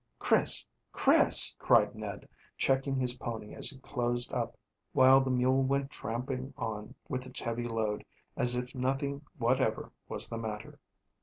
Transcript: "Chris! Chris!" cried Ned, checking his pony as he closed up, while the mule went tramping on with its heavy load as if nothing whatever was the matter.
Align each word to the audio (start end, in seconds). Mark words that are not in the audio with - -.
"Chris! 0.17 0.65
Chris!" 0.91 1.55
cried 1.59 1.93
Ned, 1.93 2.27
checking 2.57 2.95
his 2.95 3.17
pony 3.17 3.53
as 3.53 3.69
he 3.69 3.77
closed 3.81 4.33
up, 4.33 4.57
while 4.93 5.21
the 5.21 5.29
mule 5.29 5.61
went 5.61 5.91
tramping 5.91 6.55
on 6.57 6.95
with 7.07 7.27
its 7.27 7.39
heavy 7.41 7.65
load 7.67 8.03
as 8.35 8.55
if 8.55 8.73
nothing 8.73 9.21
whatever 9.37 9.91
was 10.09 10.27
the 10.27 10.39
matter. 10.39 10.79